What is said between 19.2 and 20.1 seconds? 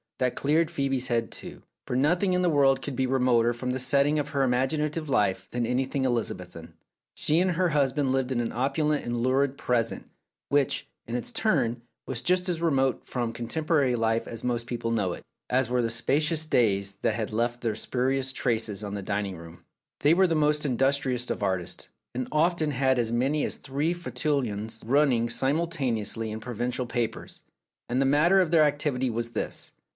room. Philip's Safety Razor